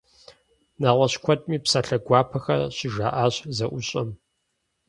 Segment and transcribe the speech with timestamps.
[0.81, 4.09] Нэгъуэщӏ куэдми псалъэ гуапэхэр щыжаӏащ зэӏущӏэм.